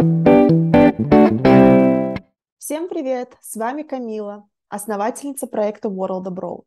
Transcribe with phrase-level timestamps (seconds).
[0.00, 0.24] Всем
[2.88, 3.36] привет!
[3.42, 6.64] С вами Камила, основательница проекта World Abroad.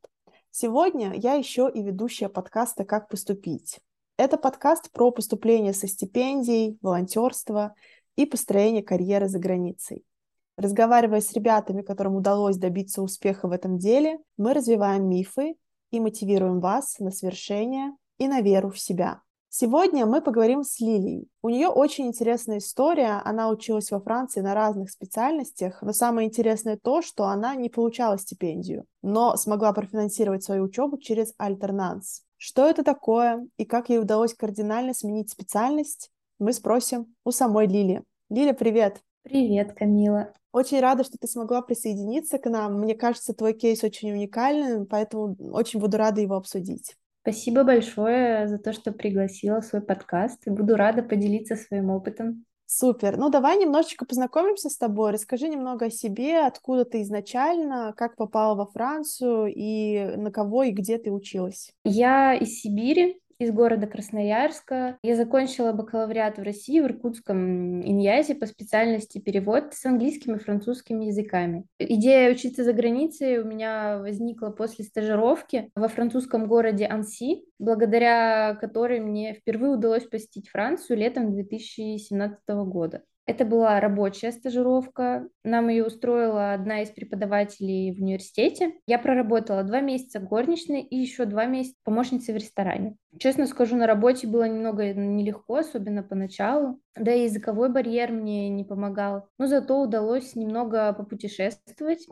[0.51, 3.79] Сегодня я еще и ведущая подкаста «Как поступить».
[4.17, 7.73] Это подкаст про поступление со стипендией, волонтерство
[8.15, 10.05] и построение карьеры за границей.
[10.55, 15.55] Разговаривая с ребятами, которым удалось добиться успеха в этом деле, мы развиваем мифы
[15.89, 19.23] и мотивируем вас на свершение и на веру в себя.
[19.55, 21.29] Сегодня мы поговорим с Лилией.
[21.43, 23.21] У нее очень интересная история.
[23.23, 28.17] Она училась во Франции на разных специальностях, но самое интересное то, что она не получала
[28.17, 32.23] стипендию, но смогла профинансировать свою учебу через альтернанс.
[32.35, 36.09] Что это такое и как ей удалось кардинально сменить специальность,
[36.39, 38.01] мы спросим у самой Лили.
[38.31, 39.01] Лиля, привет!
[39.21, 40.33] Привет, Камила.
[40.51, 42.79] Очень рада, что ты смогла присоединиться к нам.
[42.79, 46.95] Мне кажется, твой кейс очень уникальный, поэтому очень буду рада его обсудить.
[47.23, 50.41] Спасибо большое за то, что пригласила в свой подкаст.
[50.45, 52.43] Буду рада поделиться своим опытом.
[52.65, 53.15] Супер.
[53.15, 55.11] Ну, давай немножечко познакомимся с тобой.
[55.11, 60.71] Расскажи немного о себе, откуда ты изначально, как попала во Францию и на кого и
[60.71, 61.71] где ты училась.
[61.85, 64.97] Я из Сибири, из города Красноярска.
[65.03, 70.99] Я закончила бакалавриат в России в Иркутском Иньязе по специальности перевод с английским и французским
[70.99, 71.65] языками.
[71.79, 78.99] Идея учиться за границей у меня возникла после стажировки во французском городе Анси, благодаря которой
[78.99, 83.03] мне впервые удалось посетить Францию летом 2017 года.
[83.25, 85.29] Это была рабочая стажировка.
[85.45, 88.73] Нам ее устроила одна из преподавателей в университете.
[88.85, 92.97] Я проработала два месяца горничной и еще два месяца помощницей в ресторане.
[93.17, 96.81] Честно скажу, на работе было немного нелегко, особенно поначалу.
[96.97, 99.29] Да и языковой барьер мне не помогал.
[99.37, 102.05] Но зато удалось немного попутешествовать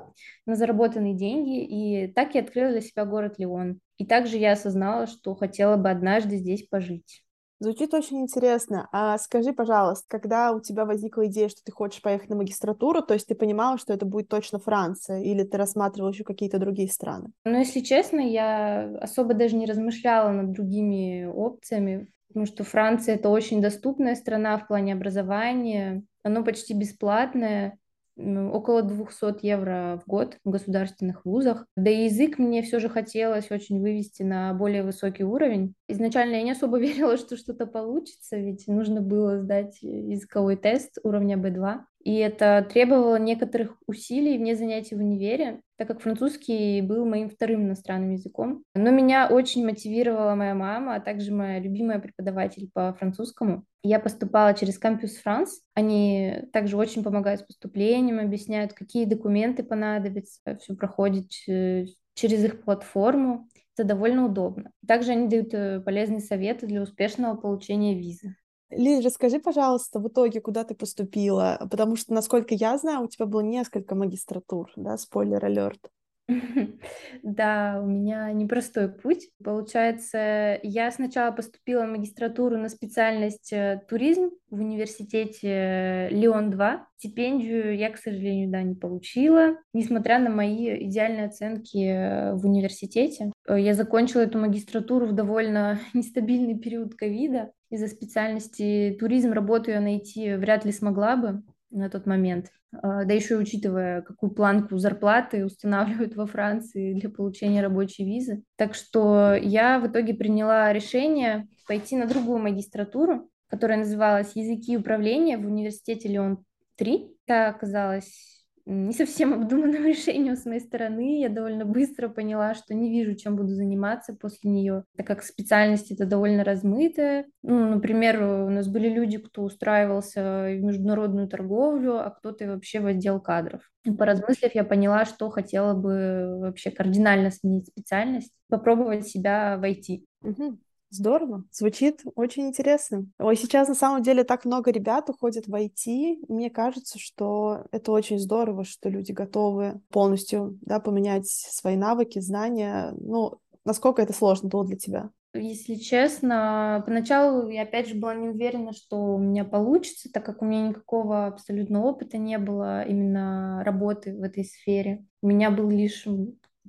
[0.46, 1.62] на заработанные деньги.
[1.62, 3.82] И так я открыла для себя город Лион.
[3.98, 7.24] И также я осознала, что хотела бы однажды здесь пожить.
[7.62, 8.90] Звучит очень интересно.
[8.92, 13.14] А скажи, пожалуйста, когда у тебя возникла идея, что ты хочешь поехать на магистратуру, то
[13.14, 17.30] есть ты понимала, что это будет точно Франция, или ты рассматривала еще какие-то другие страны?
[17.46, 23.30] Ну, если честно, я особо даже не размышляла над другими опциями, потому что Франция— это
[23.30, 27.78] очень доступная страна в плане образования, оно почти бесплатное,
[28.18, 31.66] около 200 евро в год в государственных вузах.
[31.76, 35.76] Да и язык мне все же хотелось очень вывести на более высокий уровень.
[35.88, 41.38] Изначально я не особо верила, что что-то получится, ведь нужно было сдать языковой тест уровня
[41.38, 41.82] B2.
[42.04, 47.64] И это требовало некоторых усилий вне занятий в универе, так как французский был моим вторым
[47.64, 48.64] иностранным языком.
[48.74, 53.66] Но меня очень мотивировала моя мама, а также моя любимая преподаватель по французскому.
[53.84, 55.50] Я поступала через Campus France.
[55.74, 60.40] Они также очень помогают с поступлением, объясняют, какие документы понадобятся.
[60.60, 63.48] Все проходит через их платформу.
[63.78, 64.72] Это довольно удобно.
[64.88, 68.36] Также они дают э, полезные советы для успешного получения визы.
[68.72, 71.58] Лиль, расскажи, пожалуйста, в итоге, куда ты поступила?
[71.70, 75.90] Потому что, насколько я знаю, у тебя было несколько магистратур, да, спойлер-алерт.
[77.24, 79.30] Да, у меня непростой путь.
[79.44, 86.80] Получается, я сначала поступила в магистратуру на специальность э, туризм в университете Лион-2.
[86.98, 93.32] Стипендию я, к сожалению, да, не получила, несмотря на мои идеальные оценки э, в университете.
[93.48, 97.52] Э, я закончила эту магистратуру в довольно нестабильный период ковида.
[97.72, 102.52] Из-за специальности туризм работу я найти вряд ли смогла бы на тот момент.
[102.74, 108.44] А, да еще учитывая, какую планку зарплаты устанавливают во Франции для получения рабочей визы.
[108.58, 115.38] Так что я в итоге приняла решение пойти на другую магистратуру, которая называлась «Языки управления»
[115.38, 117.10] в университете Леон-3.
[117.26, 121.20] Это оказалось не совсем обдуманным решением с моей стороны.
[121.20, 125.92] Я довольно быстро поняла, что не вижу, чем буду заниматься после нее, так как специальность
[125.92, 127.26] это довольно размытая.
[127.44, 132.86] Ну, например, у нас были люди, кто устраивался в международную торговлю, а кто-то вообще в
[132.86, 133.62] отдел кадров.
[133.84, 140.04] И поразмыслив, я поняла, что хотела бы вообще кардинально сменить специальность, попробовать себя в IT.
[140.24, 140.60] Угу.
[140.94, 143.08] Здорово, звучит очень интересно.
[143.18, 146.26] Ой, сейчас на самом деле так много ребят уходят в IT.
[146.28, 152.94] Мне кажется, что это очень здорово, что люди готовы полностью да, поменять свои навыки, знания.
[153.00, 155.12] Ну, насколько это сложно было для тебя?
[155.34, 160.42] Если честно, поначалу я опять же была не уверена, что у меня получится, так как
[160.42, 165.06] у меня никакого абсолютно опыта не было именно работы в этой сфере.
[165.22, 166.06] У меня был лишь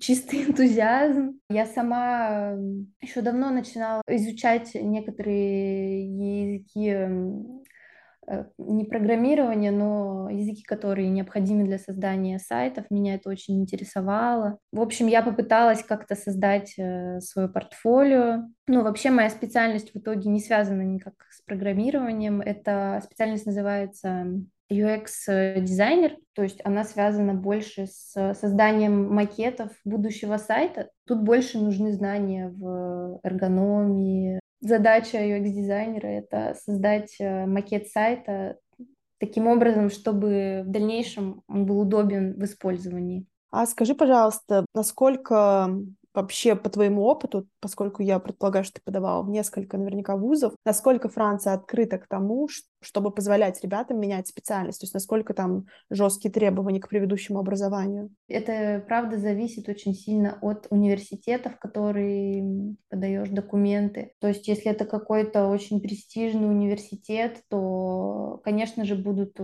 [0.00, 1.40] чистый энтузиазм.
[1.48, 2.54] Я сама
[3.00, 6.88] еще давно начинала изучать некоторые языки
[8.28, 12.86] э, не программирование, но языки, которые необходимы для создания сайтов.
[12.90, 14.58] Меня это очень интересовало.
[14.72, 18.44] В общем, я попыталась как-то создать э, свое портфолио.
[18.66, 22.40] Ну, вообще моя специальность в итоге не связана никак с программированием.
[22.40, 24.26] Эта специальность называется
[24.70, 30.90] UX-дизайнер, то есть она связана больше с созданием макетов будущего сайта.
[31.06, 34.40] Тут больше нужны знания в эргономии.
[34.60, 38.58] Задача UX-дизайнера— это создать э, макет сайта
[39.18, 43.26] таким образом, чтобы в дальнейшем он был удобен в использовании.
[43.50, 45.70] А скажи, пожалуйста, насколько
[46.14, 51.08] вообще по твоему опыту, поскольку я предполагаю, что ты подавала в несколько наверняка вузов, насколько
[51.08, 52.48] Франция открыта к тому,
[52.80, 58.10] чтобы позволять ребятам менять специальность, то есть насколько там жесткие требования к предыдущему образованию?
[58.28, 64.12] Это, правда, зависит очень сильно от университета, в который подаешь документы.
[64.20, 69.38] То есть если это какой-то очень престижный университет, то, конечно же, будут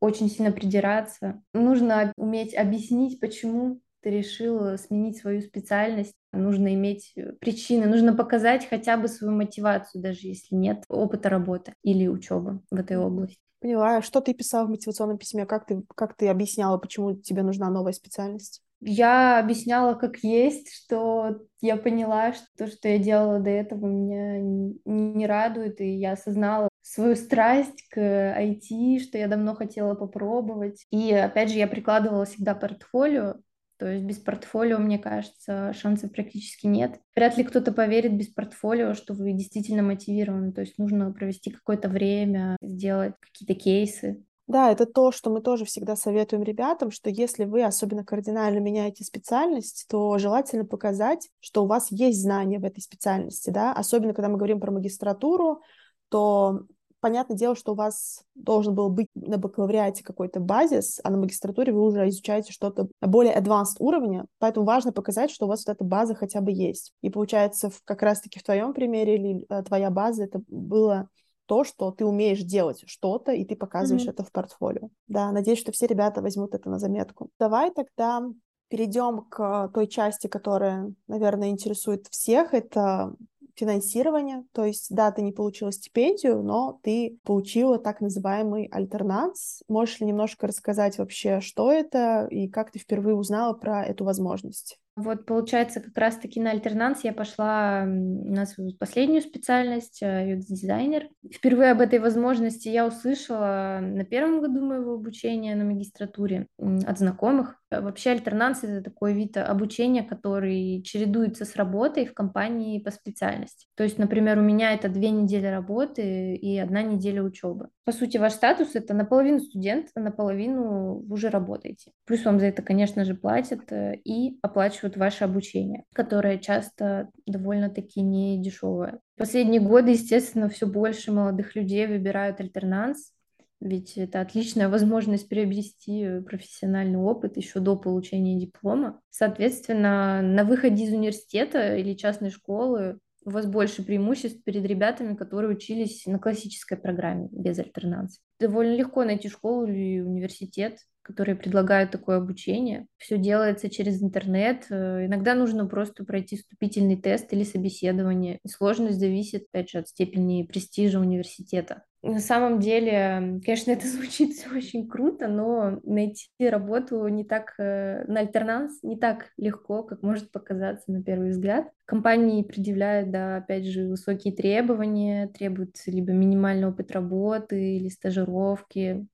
[0.00, 1.42] очень сильно придираться.
[1.54, 8.64] Нужно уметь объяснить, почему ты решил сменить свою специальность, нужно иметь э, причины, нужно показать
[8.68, 13.36] хотя бы свою мотивацию, даже если нет опыта работы или учебы в этой области.
[13.60, 14.02] Поняла.
[14.02, 15.44] Что ты писала в мотивационном письме?
[15.44, 18.62] Как ты, как ты объясняла, почему тебе нужна новая специальность?
[18.80, 24.38] Я объясняла, как есть, что я поняла, что то, что я делала до этого, меня
[24.38, 30.86] не, не радует, и я осознала свою страсть к IT, что я давно хотела попробовать.
[30.92, 33.36] И опять же, я прикладывала всегда портфолио,
[33.78, 37.00] то есть без портфолио, мне кажется, шансов практически нет.
[37.14, 40.52] Вряд ли кто-то поверит без портфолио, что вы действительно мотивированы.
[40.52, 44.24] То есть нужно провести какое-то время, сделать какие-то кейсы.
[44.46, 49.02] Да, это то, что мы тоже всегда советуем ребятам, что если вы особенно кардинально меняете
[49.02, 54.28] специальность, то желательно показать, что у вас есть знания в этой специальности, да, особенно когда
[54.28, 55.62] мы говорим про магистратуру,
[56.10, 56.60] то
[57.06, 61.72] понятное дело, что у вас должен был быть на бакалавриате какой-то базис, а на магистратуре
[61.72, 65.84] вы уже изучаете что-то более advanced уровня, поэтому важно показать, что у вас вот эта
[65.84, 66.92] база хотя бы есть.
[67.02, 71.08] И получается, как раз-таки в твоем примере или э, твоя база, это было
[71.46, 74.10] то, что ты умеешь делать что-то, и ты показываешь mm-hmm.
[74.10, 74.88] это в портфолио.
[75.06, 77.30] Да, надеюсь, что все ребята возьмут это на заметку.
[77.38, 78.24] Давай тогда
[78.66, 82.52] перейдем к той части, которая, наверное, интересует всех.
[82.52, 83.14] Это
[83.56, 89.62] финансирование, то есть, да, ты не получила стипендию, но ты получила так называемый альтернанс.
[89.68, 94.78] Можешь ли немножко рассказать вообще, что это и как ты впервые узнала про эту возможность?
[94.96, 101.04] Вот, получается, как раз-таки на альтернанс я пошла на свою последнюю специальность, UX-дизайнер.
[101.04, 106.98] Э, Впервые об этой возможности я услышала на первом году моего обучения на магистратуре от
[106.98, 107.60] знакомых.
[107.70, 113.66] Э, вообще альтернанс— это такой вид обучения, который чередуется с работой в компании по специальности.
[113.74, 117.68] То есть, например, у меня это две недели работы и одна неделя учебы.
[117.84, 121.92] По сути, ваш статус— это наполовину студент, а наполовину вы уже работаете.
[122.04, 128.00] Плюс вам за это, конечно же, платят э, и оплачивают ваше обучение, которое часто довольно-таки
[128.00, 129.00] не дешевое.
[129.16, 133.12] Последние годы, естественно, все больше молодых людей выбирают альтернанс,
[133.60, 139.00] ведь это отличная возможность приобрести э, профессиональный опыт еще до получения диплома.
[139.10, 145.50] Соответственно, на выходе из университета или частной школы у вас больше преимуществ перед ребятами, которые
[145.50, 148.20] учились на классической программе без альтернации.
[148.38, 152.86] Довольно легко найти школу или университет, которые предлагают такое обучение.
[152.96, 154.66] Все делается через интернет.
[154.70, 158.40] Э, иногда нужно просто пройти вступительный тест или собеседование.
[158.46, 161.84] сложность зависит, опять же, от степени престижа университета.
[162.02, 168.04] На самом деле, конечно, это звучит все очень круто, но найти работу не так, э,
[168.06, 171.68] на альтернанс не так легко, как может показаться на первый взгляд.
[171.84, 178.25] Компании предъявляют, да, опять же, высокие требования, требуют либо минимальный опыт работы или стажировки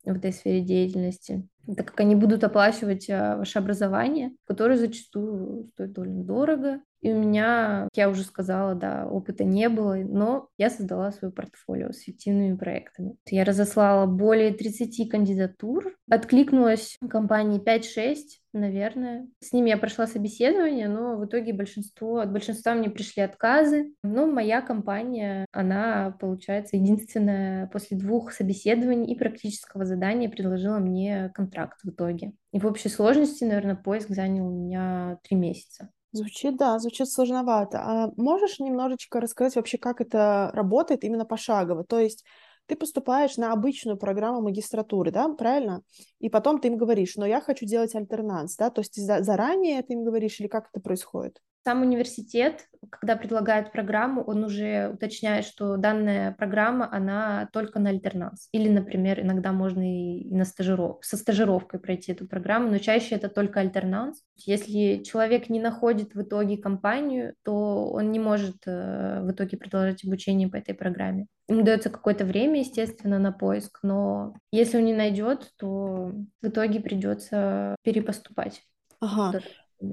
[0.04, 5.92] в этой сфере деятельности так как они будут оплачивать а, ваше образование, которое зачастую стоит
[5.92, 6.80] довольно дорого.
[7.02, 11.90] И у меня, я уже сказала, да, опыта не было, но я создала свое портфолио
[11.90, 13.16] с фиктивными проектами.
[13.28, 18.16] Я разослала более 30 кандидатур, откликнулась компании 5-6,
[18.52, 19.26] наверное.
[19.40, 23.92] С ними я прошла собеседование, но в итоге большинство, от большинства мне пришли отказы.
[24.04, 31.80] Но моя компания, она, получается, единственная после двух собеседований и практического задания предложила мне контракт
[31.82, 32.32] в итоге.
[32.52, 35.90] И в общей сложности, наверное, поиск занял у меня три месяца.
[36.12, 37.80] Звучит, да, звучит сложновато.
[37.82, 41.84] А можешь немножечко рассказать вообще, как это работает именно пошагово?
[41.84, 42.24] То есть
[42.66, 45.82] ты поступаешь на обычную программу магистратуры, да, правильно?
[46.18, 49.94] И потом ты им говоришь, но я хочу делать альтернанс, да, то есть заранее ты
[49.94, 51.40] им говоришь или как это происходит?
[51.64, 58.48] Сам университет, когда предлагает программу, он уже уточняет, что данная программа, она только на альтернанс.
[58.50, 60.98] Или, например, иногда можно и на стажиров...
[61.02, 64.22] со стажировкой пройти эту программу, но чаще это только альтернанс.
[64.36, 70.04] Если человек не находит в итоге компанию, то он не может э, в итоге продолжать
[70.04, 71.26] обучение по этой программе.
[71.48, 76.80] Ему дается какое-то время, естественно, на поиск, но если он не найдет, то в итоге
[76.80, 78.62] придется перепоступать.
[79.00, 79.40] Ага.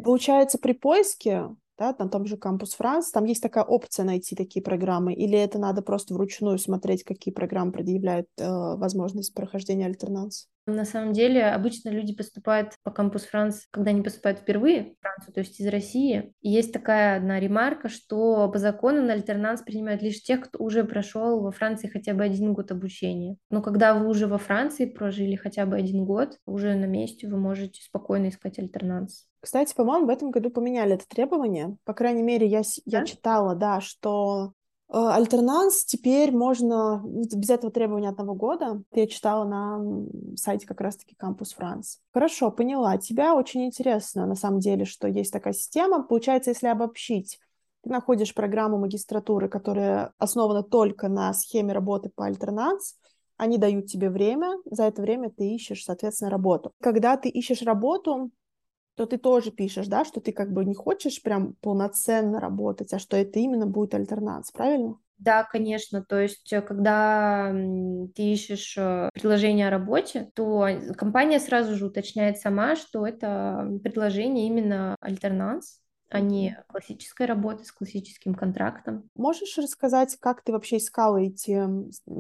[0.04, 4.62] Получается, при поиске, да, на том же Campus France, там есть такая опция найти такие
[4.62, 10.48] программы, или это надо просто вручную смотреть, какие программы предъявляют э, возможность прохождения альтернанс?
[10.76, 15.34] На самом деле, обычно люди поступают по Campus France, когда они поступают впервые в Францию,
[15.34, 16.34] то есть из России.
[16.42, 20.84] И есть такая одна ремарка, что по закону на альтернанс принимают лишь тех, кто уже
[20.84, 23.38] прошел во Франции хотя бы один год обучения.
[23.50, 27.38] Но когда вы уже во Франции прожили хотя бы один год, уже на месте вы
[27.38, 29.26] можете спокойно искать альтернанс.
[29.42, 31.78] Кстати, по-моему, в этом году поменяли это требование.
[31.86, 34.54] По крайней мере, я, я читала, да, что
[34.90, 38.82] альтернанс теперь можно ну, без этого требования одного года.
[38.92, 40.06] Я читала на
[40.36, 42.00] сайте как раз-таки Campus France.
[42.12, 42.98] Хорошо, поняла.
[42.98, 46.04] Тебя очень интересно, на самом деле, что есть такая система.
[46.04, 47.40] Получается, если обобщить,
[47.84, 52.96] ты находишь программу магистратуры, которая основана только на схеме работы по альтернанс,
[53.38, 56.74] они дают тебе время, за это время ты ищешь, соответственно, работу.
[56.82, 58.32] Когда ты ищешь работу,
[59.00, 63.00] то ты тоже пишешь, да, что ты как бы не хочешь прям полноценно работать, а
[63.00, 64.98] что это именно будет альтернанс, правильно?
[65.18, 66.04] Да, конечно.
[66.04, 67.50] То есть, э, когда
[68.14, 74.48] ты ищешь э, предложение о работе, то компания сразу же уточняет сама, что это предложение
[74.48, 75.80] именно альтернанс,
[76.10, 79.10] а не классической работы с классическим контрактом.
[79.16, 81.66] Можешь рассказать, как ты вообще искала эти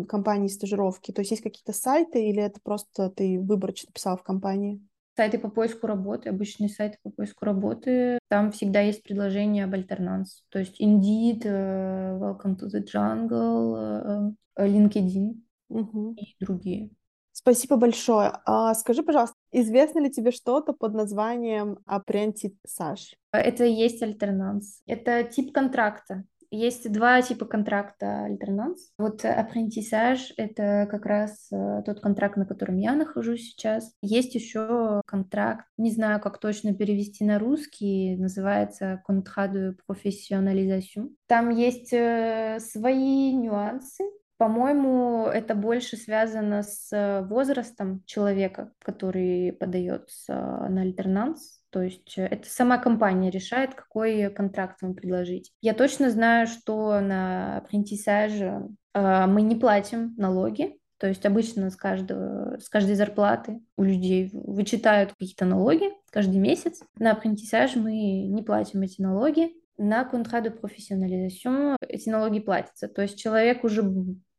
[0.07, 1.11] компании стажировки?
[1.11, 4.79] То есть есть какие-то сайты или это просто ты выборочно писала в компании?
[5.19, 10.45] Сайты по поиску работы, обычные сайты по поиску работы, там всегда есть предложение об альтернанс.
[10.47, 15.33] То есть Indeed, э, Welcome to the Jungle, э, LinkedIn
[15.67, 16.15] угу.
[16.15, 16.89] и другие.
[17.33, 18.31] Спасибо большое.
[18.45, 23.15] А скажи, пожалуйста, известно ли тебе что-то под названием apprentissage?
[23.33, 24.81] Это и есть альтернанс.
[24.85, 26.23] Это тип контракта.
[26.51, 28.91] Есть два типа контракта альтернанс.
[28.97, 33.93] Вот apprentissage— это как раз э, тот контракт, на котором я нахожусь сейчас.
[34.01, 41.09] Есть еще контракт, не знаю, как точно перевести на русский, называется contrat de professionnalisation.
[41.27, 44.03] Там есть э, свои нюансы,
[44.39, 50.33] по-моему, это больше связано с возрастом человека, который подается
[50.69, 51.58] на альтернанс.
[51.71, 55.51] То есть э, это сама компания решает, какой контракт вам предложить.
[55.61, 61.77] Я точно знаю, что на апрентисаже э, мы не платим налоги, то есть обычно с,
[61.77, 66.81] каждого, с каждой зарплаты у людей вычитают какие-то налоги каждый месяц.
[66.97, 67.93] На апрентисаж мы
[68.27, 69.53] не платим эти налоги.
[69.77, 72.89] На de professionnalisation эти налоги платятся.
[72.89, 73.81] То есть человек уже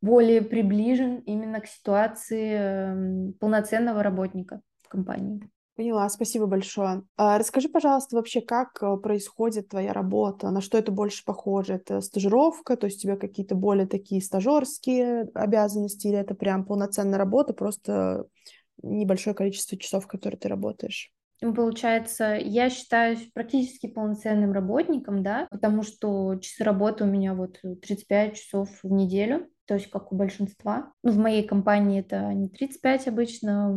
[0.01, 5.49] более приближен именно к ситуации эм, полноценного работника в компании.
[5.81, 7.05] Поняла, спасибо большое.
[7.17, 11.73] А расскажи, пожалуйста, вообще, как э, происходит твоя работа, на что это больше похоже?
[11.73, 17.17] Это стажировка, то есть у тебя какие-то более такие стажерские обязанности, или это прям полноценная
[17.17, 18.25] работа, просто
[18.83, 21.11] небольшое количество часов, которые ты работаешь?
[21.39, 28.35] Получается, я считаюсь практически полноценным работником, да, потому что часы работы у меня вот 35
[28.35, 30.91] часов в неделю, то есть как у большинства.
[31.01, 33.73] Ну, в моей компании это не 35 обычно,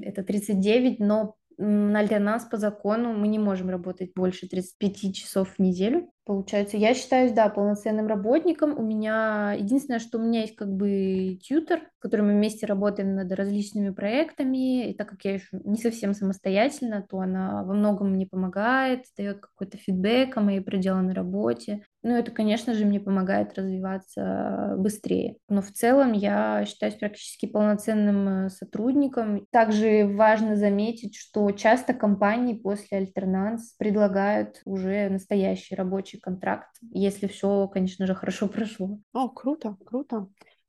[0.00, 5.58] это 39, но на альтернанс по закону мы не можем работать больше 35 часов в
[5.58, 6.10] неделю.
[6.24, 8.78] Получается, я считаюсь, да, полноценным работником.
[8.78, 13.14] У меня единственное, что у меня есть как бы тьютер, с которым мы вместе работаем
[13.14, 14.88] над различными проектами.
[14.88, 19.40] И так как я еще не совсем самостоятельно, то она во многом мне помогает, дает
[19.40, 21.84] какой-то фидбэк о моей проделанной работе.
[22.08, 25.36] Ну, это, конечно же, мне помогает развиваться быстрее.
[25.50, 29.46] Но в целом я считаюсь практически полноценным э, сотрудником.
[29.50, 37.68] Также важно заметить, что часто компании после альтернанс предлагают уже настоящий рабочий контракт, если все,
[37.68, 38.98] конечно же, хорошо прошло.
[39.12, 40.28] О, круто, круто.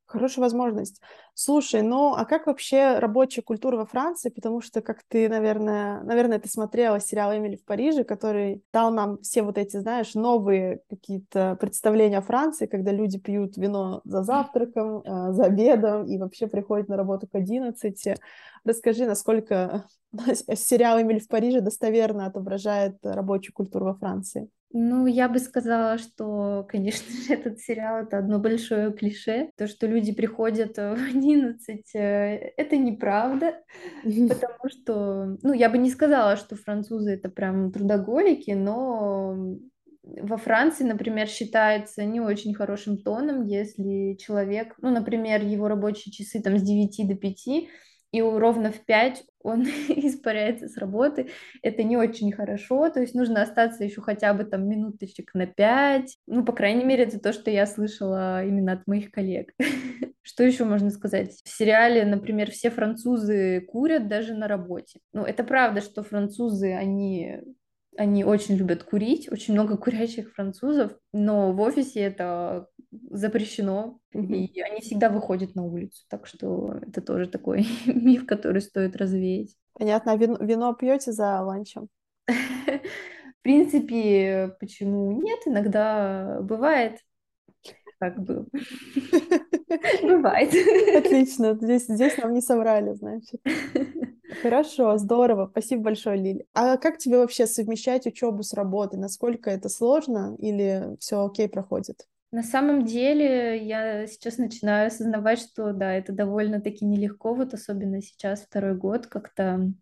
[0.10, 1.02] Хорошая возможность.
[1.36, 4.30] Слушай, ну а как вообще рабочая культура во Франции?
[4.30, 9.20] Потому что, как ты, наверное, наверное, ты смотрела сериал «Эмили в Париже», который дал нам
[9.22, 15.04] все вот эти, знаешь, новые какие-то представления о Франции, когда люди пьют вино за завтраком,
[15.06, 18.18] э, за обедом и вообще приходят на работу к 11.
[18.66, 19.86] Расскажи, насколько
[20.56, 24.50] сериал «Эмили в Париже» достоверно отображает рабочую культуру во Франции.
[24.72, 29.50] Ну, я бы сказала, что, конечно же, этот сериал— это одно большое клише.
[29.58, 33.64] То, что люди приходят в 11, э, это неправда,
[34.04, 39.58] потому что, ну, я бы не сказала, что французы— это прям трудоголики, но
[40.04, 46.42] Во Франции, например, считается не очень хорошим тоном, если человек, ну, например, его рабочие часы
[46.42, 47.70] там с 9 до 5,
[48.12, 51.30] и ровно в 5 он испаряется с работы.
[51.62, 56.18] Это не очень хорошо, то есть нужно остаться еще хотя бы там минуточек на 5.
[56.28, 59.54] Ну, по крайней мере, это то, что я слышала именно от моих коллег.
[60.22, 61.42] Что еще можно сказать?
[61.44, 65.00] В сериале, например, все французы курят даже на работе.
[65.14, 67.40] Ну, это правда, что французы, они
[67.98, 72.68] они очень любят курить, очень много курящих французов, но в офисе это
[73.12, 74.36] запрещено, mm-hmm.
[74.36, 79.56] и они всегда выходят на улицу, так что это тоже такой миф, который стоит развеять.
[79.74, 81.88] Понятно, а вино, вино пьете за ланчем?
[82.28, 85.40] В принципе, почему нет?
[85.46, 87.00] Иногда бывает,
[88.00, 88.46] как бы.
[90.02, 90.54] Бывает.
[90.96, 93.42] Отлично, здесь, здесь нам не соврали, значит.
[94.42, 96.46] Хорошо, здорово, спасибо большое, Лиль.
[96.54, 98.98] А как тебе вообще совмещать учебу с работой?
[98.98, 102.08] Насколько это сложно или все окей проходит?
[102.32, 108.42] На самом деле я сейчас начинаю осознавать, что да, это довольно-таки нелегко, вот особенно сейчас,
[108.42, 109.74] второй год, как-то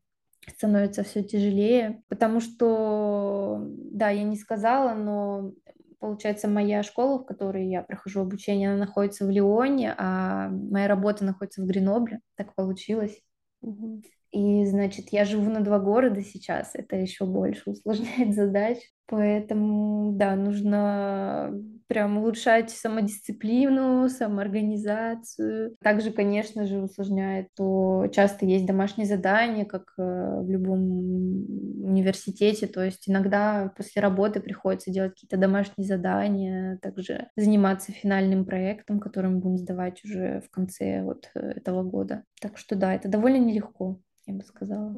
[0.48, 5.52] становится все тяжелее, потому что, да, я не сказала, но
[6.00, 11.26] получается, моя школа, в которой я прохожу обучение, она находится в Лионе, а моя работа
[11.26, 12.22] находится в Гренобле.
[12.36, 13.20] Так получилось.
[13.62, 14.04] Угу.
[14.32, 18.82] И, значит, я живу на два города сейчас, это еще больше усложняет задачу.
[19.08, 21.54] Поэтому, да, нужно
[21.88, 25.78] прям улучшать самодисциплину, самоорганизацию.
[25.82, 30.82] Также, конечно же, усложняет, то часто есть домашние задания, как э, в любом
[31.86, 39.00] университете, то есть иногда после работы приходится делать какие-то домашние задания, также заниматься финальным проектом,
[39.00, 42.24] который мы будем сдавать уже в конце вот э, этого года.
[42.42, 44.96] Так что да, это довольно нелегко, я бы сказала.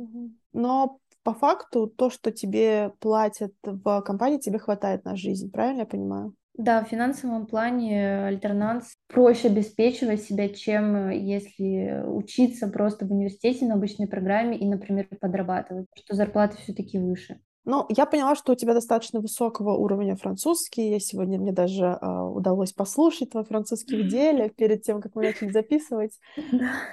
[0.52, 5.86] Но по факту то, что тебе платят в компании, тебе хватает на жизнь, правильно я
[5.86, 6.34] понимаю?
[6.56, 13.76] Да, в финансовом плане альтернанс проще обеспечивать себя, чем если учиться просто в университете на
[13.76, 17.40] обычной программе и, например, подрабатывать, что зарплата все-таки выше.
[17.70, 20.90] Ну, я поняла, что у тебя достаточно высокого уровня французский.
[20.90, 25.22] Я сегодня мне даже э, удалось послушать твой французский в деле перед тем, как мы
[25.22, 26.20] начали записывать.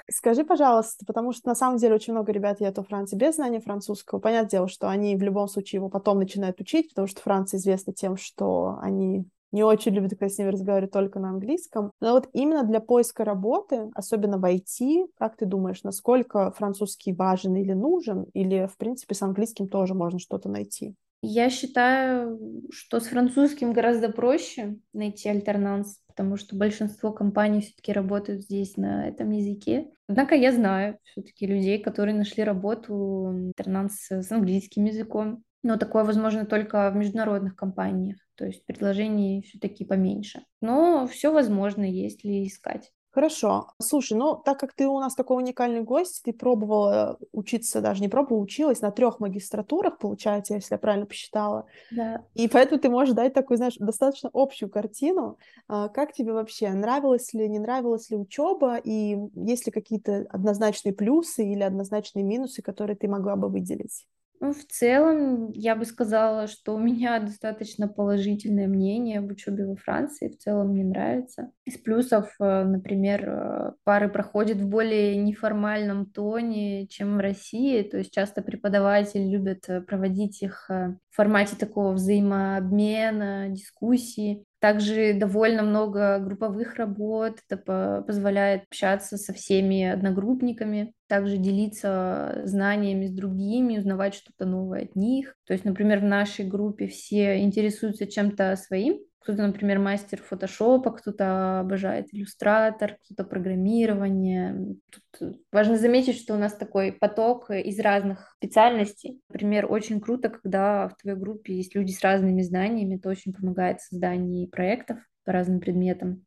[0.07, 3.59] Скажи, пожалуйста, потому что на самом деле очень много ребят едут во Франции без знания
[3.59, 4.19] французского.
[4.19, 7.91] Понятное дело, что они в любом случае его потом начинают учить, потому что Франция известна
[7.91, 11.91] тем, что они не очень любят, когда с ними разговаривать только на английском.
[12.01, 17.55] Но вот именно для поиска работы, особенно в IT, как ты думаешь, насколько французский важен
[17.55, 20.95] или нужен, или, в принципе, с английским тоже можно что-то найти?
[21.21, 22.39] Я считаю,
[22.71, 29.07] что с французским гораздо проще найти альтернанс, потому что большинство компаний все-таки работают здесь на
[29.07, 29.89] этом языке.
[30.07, 35.43] Однако я знаю все-таки людей, которые нашли работу альтернанс с английским языком.
[35.63, 40.43] Но такое возможно только в международных компаниях, то есть предложений все-таки поменьше.
[40.61, 42.91] Но все возможно, если искать.
[43.17, 43.71] Хорошо.
[43.81, 48.09] Слушай, ну так как ты у нас такой уникальный гость, ты пробовала учиться, даже не
[48.09, 51.65] пробовала, училась на трех магистратурах, получается, если я правильно посчитала.
[51.89, 52.23] Да.
[52.35, 55.39] И поэтому ты можешь дать такую, знаешь, достаточно общую картину.
[55.67, 60.93] А, как тебе вообще, нравилась ли, не нравилась ли учеба, и есть ли какие-то однозначные
[60.93, 64.05] плюсы или однозначные минусы, которые ты могла бы выделить?
[64.39, 69.75] Ну, в целом, я бы сказала, что у меня достаточно положительное мнение об учебе во
[69.75, 70.29] Франции.
[70.29, 71.51] В целом мне нравится.
[71.65, 77.81] Из плюсов, э, например, э, пары проходят в более неформальном тоне, чем в России.
[77.81, 84.45] То есть часто преподаватели любят э, проводить их в формате такого взаимообмена, дискуссии.
[84.59, 93.11] Также довольно много групповых работ, это позволяет общаться со всеми одногруппниками, также делиться знаниями с
[93.11, 95.35] другими, узнавать что-то новое от них.
[95.45, 101.59] То есть, например, в нашей группе все интересуются чем-то своим, кто-то, например, мастер фотошопа, кто-то
[101.59, 104.77] обожает иллюстратор, кто-то программирование.
[105.19, 109.19] Тут важно заметить, что у нас такой поток из разных специальностей.
[109.27, 113.81] Например, очень круто, когда в твоей группе есть люди с разными знаниями, это очень помогает
[113.81, 116.23] в создании проектов по разным предметам.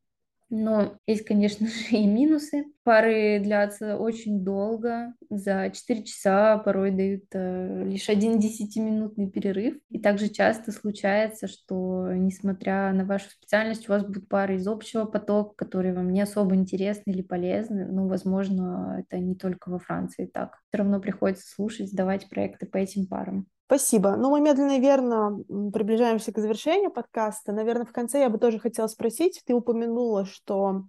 [0.50, 2.64] Но есть, конечно же, и минусы.
[2.82, 5.14] Пары длятся очень долго.
[5.30, 9.78] За 4 часа порой дают э, лишь один 10-минутный перерыв.
[9.90, 15.04] И также часто случается, что, несмотря на вашу специальность, у вас будут пары из общего
[15.04, 17.86] потока, которые вам не особо интересны или полезны.
[17.86, 20.58] Ну, возможно, это не только во Франции так.
[20.68, 23.46] Все равно приходится слушать, сдавать проекты по этим парам.
[23.70, 24.16] Спасибо.
[24.16, 27.52] Ну, мы медленно и верно приближаемся к завершению подкаста.
[27.52, 29.40] Наверное, в конце я бы тоже хотела спросить.
[29.46, 30.86] Ты упомянула, что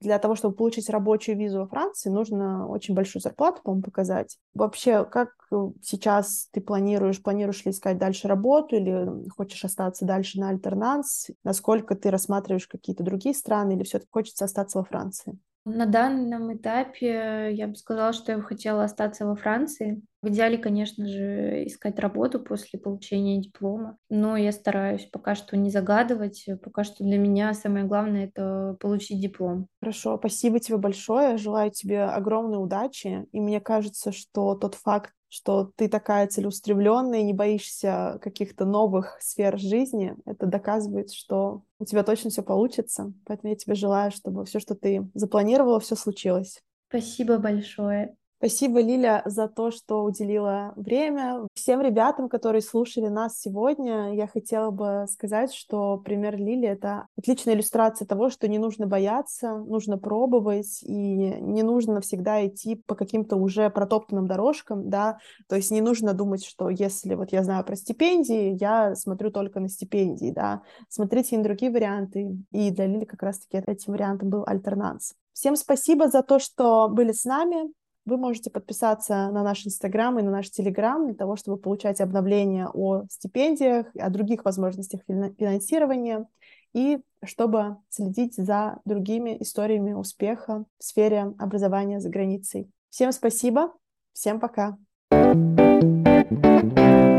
[0.00, 4.38] Для того, чтобы получить рабочую визу во Франции, нужно очень большую зарплату, по-моему, показать.
[4.54, 7.22] Вообще, как э, сейчас ты планируешь?
[7.22, 11.28] Планируешь ли искать дальше работу или хочешь остаться дальше на альтернанс?
[11.44, 15.38] Насколько ты рассматриваешь какие-то другие страны или все-таки хочется остаться во Франции?
[15.68, 20.00] На данном этапе я бы сказала, что я бы хотела остаться во Франции.
[20.22, 25.70] В идеале, конечно же, искать работу после получения диплома, но я стараюсь пока что не
[25.70, 26.46] загадывать.
[26.62, 29.66] Пока что для меня самое главное— это получить диплом.
[29.80, 31.36] Хорошо, спасибо тебе большое.
[31.36, 33.26] Желаю тебе огромной удачи.
[33.32, 39.58] И мне кажется, что тот факт, что ты такая целеустремленная не боишься каких-то новых сфер
[39.58, 43.12] жизни, это доказывает, что у тебя точно все получится.
[43.24, 46.62] Поэтому я тебе желаю, чтобы все, что ты запланировала, все случилось.
[46.88, 48.16] Спасибо большое.
[48.38, 51.46] Спасибо, Лиля, за то, что уделила время.
[51.54, 57.54] Всем ребятам, которые слушали нас сегодня, я хотела бы сказать, что пример Лили— это отличная
[57.54, 63.36] иллюстрация того, что не нужно бояться, нужно пробовать, и не нужно всегда идти по каким-то
[63.36, 65.16] уже протоптанным дорожкам, да,
[65.48, 69.60] то есть не нужно думать, что если вот я знаю про стипендии, я смотрю только
[69.60, 74.28] на стипендии, да, смотрите и на другие варианты, и для Лили как раз-таки этим вариантом
[74.28, 75.14] был альтернанс.
[75.32, 77.72] Всем спасибо за то, что были с нами.
[78.06, 82.68] Вы можете подписаться на наш Инстаграм и на наш Телеграм для того, чтобы получать обновления
[82.72, 86.28] о стипендиях, о других возможностях финансирования
[86.72, 92.70] и чтобы следить за другими историями успеха в сфере образования за границей.
[92.90, 93.72] Всем спасибо,
[94.12, 94.78] всем пока.
[95.10, 97.15] thank you